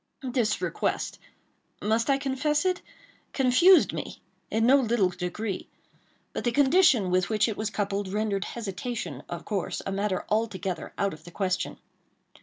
[0.23, 5.67] This request—must I confess it?—confused me in no little degree.
[6.33, 10.91] But the condition with which it was coupled rendered hesitation, of course, a matter altogether
[10.97, 11.77] out of the question.